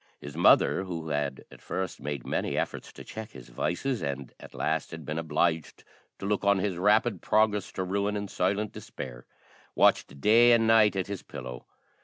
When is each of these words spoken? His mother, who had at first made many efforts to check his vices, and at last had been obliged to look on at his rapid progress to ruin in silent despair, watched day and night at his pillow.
His 0.19 0.35
mother, 0.35 0.85
who 0.85 1.09
had 1.09 1.45
at 1.51 1.61
first 1.61 1.99
made 2.01 2.25
many 2.25 2.57
efforts 2.57 2.91
to 2.93 3.03
check 3.03 3.33
his 3.33 3.49
vices, 3.49 4.01
and 4.01 4.33
at 4.39 4.55
last 4.55 4.89
had 4.89 5.05
been 5.05 5.19
obliged 5.19 5.83
to 6.17 6.25
look 6.25 6.43
on 6.43 6.57
at 6.57 6.65
his 6.65 6.77
rapid 6.77 7.21
progress 7.21 7.71
to 7.73 7.83
ruin 7.83 8.17
in 8.17 8.27
silent 8.27 8.71
despair, 8.71 9.27
watched 9.75 10.19
day 10.19 10.53
and 10.53 10.65
night 10.65 10.95
at 10.95 11.05
his 11.05 11.21
pillow. 11.21 11.67